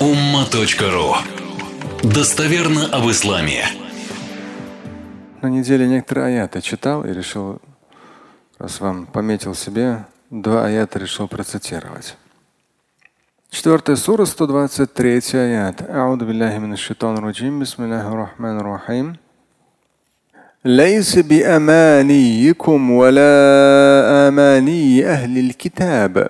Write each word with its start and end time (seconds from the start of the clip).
umma.ru 0.00 1.14
Достоверно 2.02 2.86
об 2.86 3.10
исламе. 3.10 3.64
На 5.42 5.48
неделе 5.48 5.86
некоторые 5.86 6.26
аяты 6.38 6.60
читал 6.60 7.04
и 7.04 7.12
решил, 7.12 7.60
раз 8.58 8.80
вам 8.80 9.06
пометил 9.06 9.54
себе, 9.54 10.04
два 10.30 10.66
аята 10.66 10.98
решил 10.98 11.28
процитировать. 11.28 12.16
Четвертая 13.50 13.96
сура, 13.96 14.24
123 14.24 15.20
аят. 15.34 15.90
Ауду 15.90 16.24
биллахи 16.26 16.58
мин 16.58 16.76
шайтан 16.76 17.18
раджим. 17.18 17.60
Бисмиллахи 17.60 18.14
рахман 18.14 18.60
рахим. 18.60 19.16
ليس 20.64 21.18
بأمانيكم 21.18 22.90
ولا 22.90 24.28
أماني 24.28 25.06
أهل 25.06 25.38
الكتاب 25.38 26.28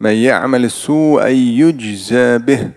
من 0.00 0.12
يعمل 0.12 0.70
سوءا 0.70 1.28
يجزى 1.28 2.38
به 2.38 2.70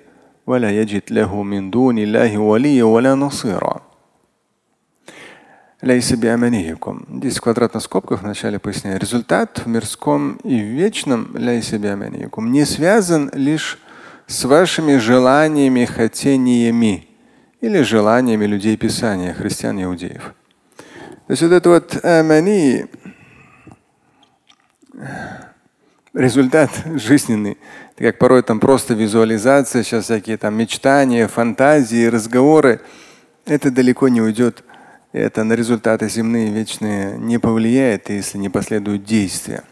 ولا 0.48 0.72
يجد 0.72 1.04
له 1.12 1.44
من 1.44 1.72
دون 1.72 1.98
الله 1.98 2.38
وليا 2.38 2.84
ولا 2.84 3.16
نصيرا 3.16 3.90
Лейса 5.82 6.18
биаманихикум. 6.18 7.06
Здесь 7.20 7.38
в 7.38 7.42
квадратных 7.42 7.82
скобках 7.82 8.22
вначале 8.22 8.60
поясняю. 8.60 9.00
Результат 9.00 9.60
в 9.60 9.68
мирском 9.68 10.34
и 10.44 10.60
в 10.60 10.66
вечном 10.66 11.30
лейса 11.34 11.78
биаманихикум 11.78 12.52
не 12.52 12.66
связан 12.66 13.32
лишь 13.34 13.80
с 14.28 14.44
вашими 14.44 14.98
желаниями, 14.98 15.86
хотениями 15.86 17.08
или 17.62 17.82
желаниями 17.82 18.46
людей 18.46 18.76
Писания, 18.76 19.34
христиан, 19.34 19.82
иудеев. 19.82 20.36
То 21.28 21.32
есть 21.32 21.44
вот 21.44 21.52
это 21.54 21.70
вот 21.70 22.04
амани, 22.04 22.86
результат 26.15 26.71
жизненный. 26.95 27.59
Как 27.97 28.19
порой 28.19 28.43
там 28.43 28.61
просто 28.61 28.95
визуализация, 28.95 29.83
сейчас 29.83 30.05
всякие 30.05 30.37
там 30.37 30.55
мечтания, 30.55 31.29
фантазии, 31.29 32.07
разговоры. 32.07 32.81
Это 33.45 33.71
далеко 33.71 34.09
не 34.09 34.23
уйдет. 34.23 34.65
Это 35.13 35.45
на 35.45 35.53
результаты 35.53 36.09
земные 36.09 36.51
вечные 36.51 37.17
не 37.19 37.39
повлияет, 37.39 38.11
если 38.11 38.39
не 38.39 38.49
последуют 38.49 39.05
действия. 39.05 39.63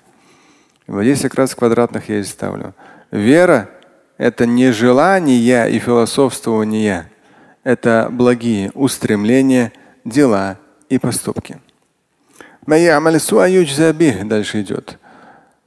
Вот 0.86 1.02
здесь 1.02 1.22
как 1.22 1.34
раз 1.34 1.52
в 1.52 1.56
квадратных 1.56 2.08
я 2.08 2.20
и 2.20 2.24
ставлю. 2.24 2.74
Вера– 3.10 3.70
это 4.18 4.46
не 4.46 4.72
желание 4.72 5.70
и 5.70 5.78
философствование. 5.78 7.10
Это 7.64 8.08
благие 8.10 8.70
устремления, 8.74 9.72
дела 10.04 10.58
и 10.88 10.98
поступки. 10.98 11.60
Дальше 14.24 14.60
идет 14.60 14.98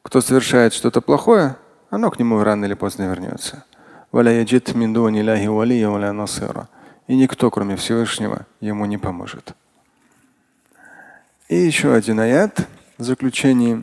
Кто 0.04 0.20
совершает 0.20 0.72
что-то 0.72 1.00
плохое, 1.00 1.56
оно 1.90 2.10
к 2.10 2.18
нему 2.18 2.42
рано 2.42 2.64
или 2.64 2.74
поздно 2.74 3.04
вернется. 3.04 3.64
И 7.06 7.16
никто, 7.16 7.50
кроме 7.50 7.76
Всевышнего, 7.76 8.46
ему 8.60 8.86
не 8.86 8.98
поможет. 8.98 9.54
И 11.48 11.56
еще 11.56 11.94
один 11.94 12.20
аят 12.20 12.66
в 12.98 13.02
заключении. 13.02 13.82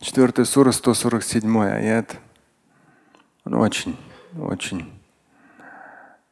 Четвертая 0.00 0.46
сура, 0.46 0.70
147 0.72 1.60
аят. 1.60 2.16
Он 3.44 3.54
очень, 3.54 3.96
очень 4.36 4.92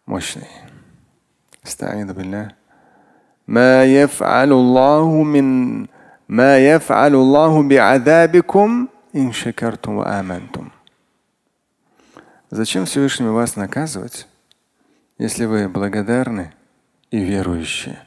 мощный. 0.07 0.47
استعيذ 1.67 2.13
بالله 2.13 2.49
ما 3.49 3.85
يفعل 3.85 4.53
الله 4.53 5.23
من 5.23 5.47
ما 6.31 6.59
يفعل 6.59 7.15
الله 7.15 7.63
بعذابكم 7.63 8.89
إن 9.15 9.33
شكرتم 9.33 9.93
وآمنتم 9.97 10.69
Зачем 12.49 12.85
Всевышнему 12.85 13.33
вас 13.33 13.57
наказывать, 13.57 14.29
если 15.19 15.47
вы 15.47 15.69
благодарны 15.69 16.53
и 17.11 17.19
верующие? 17.19 17.99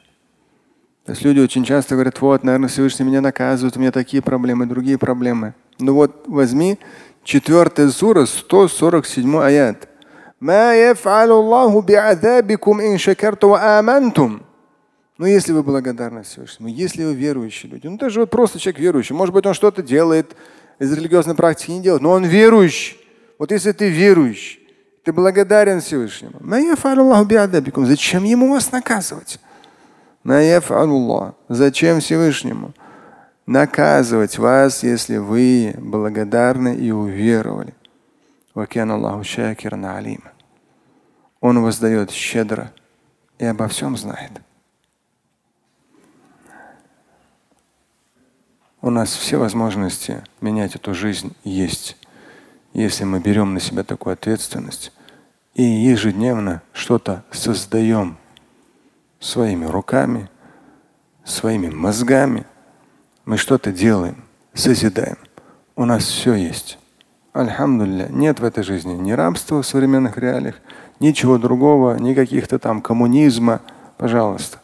То 1.04 1.12
есть 1.12 1.22
люди 1.22 1.40
очень 1.40 1.62
часто 1.62 1.94
говорят, 1.94 2.20
вот, 2.22 2.42
наверное, 2.42 2.68
Всевышний 2.68 3.04
меня 3.04 3.20
наказывает, 3.20 3.76
у 3.76 3.80
меня 3.80 3.92
такие 3.92 4.22
проблемы, 4.22 4.64
другие 4.64 4.96
проблемы. 4.96 5.54
Ну 5.78 5.94
вот 5.94 6.24
возьми 6.26 6.78
четвертая 7.22 7.90
сура, 7.90 8.24
147 8.24 9.36
аят. 9.42 9.88
ما 10.40 10.74
يفعل 10.74 11.30
الله 11.30 11.80
بعذابكم 11.80 12.80
إن 12.80 12.98
شكرتم 12.98 13.48
وآمنتم 13.48 14.40
ну, 15.17 15.25
если 15.25 15.53
вы 15.53 15.63
благодарны 15.63 16.23
Всевышнему, 16.23 16.69
если 16.69 17.03
вы 17.05 17.13
верующие 17.13 17.71
люди, 17.71 17.87
ну 17.87 17.97
даже 17.97 18.19
вот 18.19 18.29
просто 18.29 18.59
человек 18.59 18.79
верующий, 18.79 19.15
может 19.15 19.33
быть, 19.33 19.45
он 19.45 19.53
что-то 19.53 19.81
делает 19.81 20.35
из 20.79 20.91
религиозной 20.91 21.35
практики 21.35 21.71
не 21.71 21.81
делает, 21.81 22.01
но 22.01 22.11
он 22.11 22.25
верующий. 22.25 22.97
Вот 23.37 23.51
если 23.51 23.71
ты 23.71 23.89
верующий, 23.89 24.59
ты 25.03 25.13
благодарен 25.13 25.81
Всевышнему. 25.81 26.39
Зачем 27.85 28.23
ему 28.23 28.51
вас 28.51 28.71
наказывать? 28.71 29.39
Зачем 31.47 31.99
Всевышнему 31.99 32.73
наказывать 33.45 34.37
вас, 34.37 34.83
если 34.83 35.17
вы 35.17 35.75
благодарны 35.77 36.75
и 36.75 36.91
уверовали? 36.91 37.73
Он 41.41 41.61
воздает 41.61 42.11
щедро 42.11 42.71
и 43.37 43.45
обо 43.45 43.67
всем 43.67 43.97
знает. 43.97 44.31
У 48.85 48.91
нас 48.91 49.15
все 49.15 49.37
возможности 49.37 50.21
менять 50.41 50.75
эту 50.75 50.93
жизнь 50.93 51.35
есть, 51.43 51.97
если 52.71 53.03
мы 53.03 53.19
берем 53.19 53.55
на 53.55 53.59
себя 53.59 53.83
такую 53.83 54.13
ответственность 54.13 54.91
и 55.55 55.63
ежедневно 55.63 56.61
что-то 56.71 57.23
создаем 57.31 58.15
своими 59.19 59.65
руками, 59.65 60.29
своими 61.23 61.71
мозгами. 61.71 62.45
Мы 63.25 63.37
что-то 63.37 63.71
делаем, 63.71 64.23
созидаем. 64.53 65.17
У 65.75 65.85
нас 65.85 66.03
все 66.03 66.35
есть. 66.35 66.77
Альхамдулля, 67.33 68.07
нет 68.09 68.39
в 68.39 68.43
этой 68.43 68.63
жизни 68.63 68.93
ни 68.93 69.13
рабства 69.13 69.63
в 69.63 69.65
современных 69.65 70.19
реалиях, 70.19 70.61
ничего 70.99 71.39
другого, 71.39 71.95
ни 71.95 72.13
каких-то 72.13 72.59
там 72.59 72.83
коммунизма, 72.83 73.61
пожалуйста. 73.97 74.59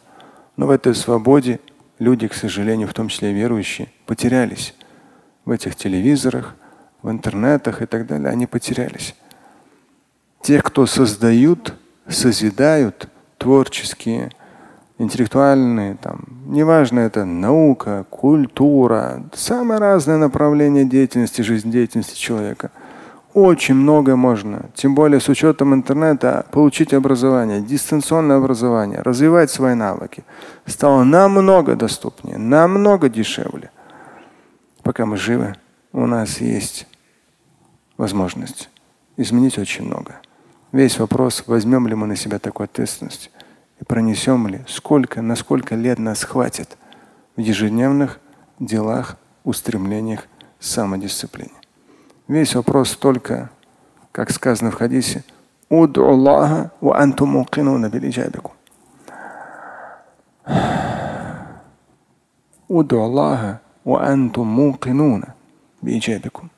Но 0.56 0.68
в 0.68 0.70
этой 0.70 0.94
свободе 0.94 1.58
люди, 1.98 2.28
к 2.28 2.34
сожалению, 2.34 2.86
в 2.86 2.94
том 2.94 3.08
числе 3.08 3.32
верующие, 3.32 3.88
потерялись 4.12 4.74
в 5.46 5.50
этих 5.50 5.74
телевизорах, 5.74 6.54
в 7.00 7.10
интернетах 7.10 7.80
и 7.80 7.86
так 7.86 8.06
далее. 8.06 8.28
Они 8.28 8.46
потерялись. 8.46 9.14
Те, 10.42 10.60
кто 10.60 10.84
создают, 10.84 11.72
созидают, 12.06 13.08
творческие, 13.38 14.30
интеллектуальные, 14.98 15.96
там, 15.96 16.26
неважно, 16.44 17.00
это 17.00 17.24
наука, 17.24 18.04
культура, 18.10 19.22
самое 19.32 19.80
разное 19.80 20.18
направление 20.18 20.84
деятельности, 20.84 21.40
жизнедеятельности 21.40 22.14
человека– 22.14 22.70
очень 23.34 23.74
много 23.74 24.14
можно, 24.14 24.66
тем 24.74 24.94
более 24.94 25.18
с 25.18 25.28
учетом 25.28 25.72
интернета, 25.72 26.44
получить 26.50 26.92
образование, 26.92 27.62
дистанционное 27.62 28.36
образование, 28.36 29.00
развивать 29.00 29.50
свои 29.50 29.74
навыки. 29.74 30.22
Стало 30.66 31.02
намного 31.04 31.74
доступнее, 31.74 32.36
намного 32.36 33.08
дешевле. 33.08 33.70
Пока 34.82 35.06
мы 35.06 35.16
живы, 35.16 35.54
у 35.92 36.06
нас 36.06 36.40
есть 36.40 36.86
возможность 37.96 38.68
изменить 39.16 39.58
очень 39.58 39.84
много. 39.84 40.20
Весь 40.72 40.98
вопрос, 40.98 41.44
возьмем 41.46 41.86
ли 41.86 41.94
мы 41.94 42.06
на 42.06 42.16
себя 42.16 42.38
такую 42.38 42.64
ответственность 42.64 43.30
и 43.80 43.84
пронесем 43.84 44.48
ли, 44.48 44.64
сколько, 44.66 45.22
на 45.22 45.36
сколько 45.36 45.74
лет 45.74 45.98
нас 45.98 46.24
хватит 46.24 46.76
в 47.36 47.40
ежедневных 47.40 48.18
делах, 48.58 49.16
устремлениях, 49.44 50.26
самодисциплине. 50.58 51.52
Весь 52.26 52.54
вопрос 52.54 52.96
только, 52.96 53.50
как 54.10 54.30
сказано 54.30 54.70
в 54.70 54.74
хадисе, 54.74 55.24
Уду 62.68 63.00
Аллаха 63.00 63.61
антум 63.84 64.48
мукинуна 64.48 65.34
бииджабикум. 65.80 66.50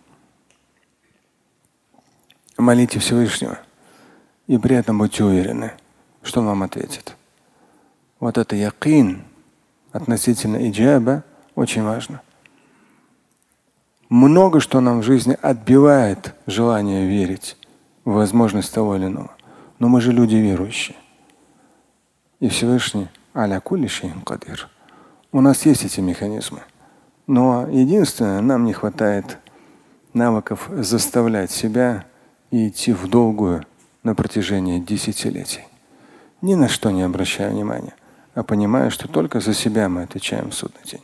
Молите 2.57 2.99
Всевышнего 2.99 3.59
и 4.47 4.59
при 4.59 4.77
этом 4.77 4.99
будьте 4.99 5.25
уверены, 5.25 5.73
что 6.23 6.41
он 6.41 6.47
вам 6.47 6.63
ответит. 6.63 7.17
Вот 8.21 8.39
это 8.39 8.55
якин 8.57 9.25
относительно 9.93 10.69
иджаба 10.69 11.25
очень 11.55 11.83
важно. 11.83 12.21
Много 14.09 14.61
что 14.61 14.81
нам 14.81 15.01
в 15.01 15.03
жизни 15.03 15.37
отбивает 15.41 16.35
желание 16.47 17.07
верить 17.09 17.57
в 18.05 18.13
возможность 18.13 18.73
того 18.73 18.97
или 18.97 19.07
иного. 19.07 19.35
Но 19.79 19.89
мы 19.89 20.01
же 20.01 20.13
люди 20.13 20.37
верующие. 20.37 20.97
И 22.39 22.49
Всевышний 22.49 23.09
аля 23.35 23.61
кулли 23.61 23.91
кадир. 24.25 24.69
У 25.33 25.41
нас 25.41 25.67
есть 25.67 25.85
эти 25.85 26.01
механизмы. 26.01 26.63
Но 27.27 27.67
единственное, 27.71 28.41
нам 28.41 28.65
не 28.65 28.73
хватает 28.73 29.39
навыков 30.13 30.69
заставлять 30.71 31.51
себя 31.51 32.05
идти 32.51 32.93
в 32.93 33.09
долгую 33.09 33.65
на 34.03 34.15
протяжении 34.15 34.79
десятилетий. 34.79 35.65
Ни 36.43 36.55
на 36.55 36.69
что 36.69 36.91
не 36.91 37.03
обращая 37.03 37.51
внимания, 37.51 37.95
а 38.35 38.43
понимая, 38.43 38.91
что 38.91 39.09
только 39.09 39.41
за 39.41 39.55
себя 39.55 39.89
мы 39.89 40.03
отвечаем 40.03 40.51
в 40.51 40.55
судный 40.55 40.85
день. 40.85 41.03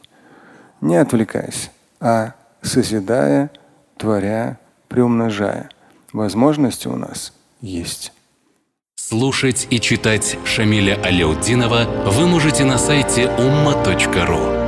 Не 0.80 0.96
отвлекаясь, 0.96 1.70
а 1.98 2.34
созидая, 2.62 3.50
творя, 3.96 4.58
приумножая. 4.88 5.70
Возможности 6.12 6.88
у 6.88 6.96
нас 6.96 7.32
есть. 7.60 8.12
Слушать 8.96 9.66
и 9.70 9.80
читать 9.80 10.38
Шамиля 10.44 11.00
Аляутдинова 11.02 12.10
вы 12.10 12.26
можете 12.26 12.64
на 12.64 12.78
сайте 12.78 13.24
umma.ru. 13.24 14.59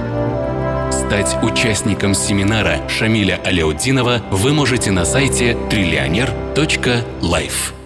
Стать 1.12 1.36
участником 1.42 2.14
семинара 2.14 2.88
Шамиля 2.88 3.38
Аляутдинова 3.44 4.22
вы 4.30 4.54
можете 4.54 4.90
на 4.92 5.04
сайте 5.04 5.58
триллионер.life. 5.68 7.81